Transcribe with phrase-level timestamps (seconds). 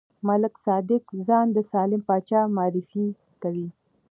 [0.27, 3.05] ملک صادق ځان د سالم پاچا معرفي
[3.41, 3.67] کوي.